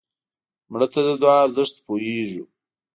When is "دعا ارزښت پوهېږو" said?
1.21-2.43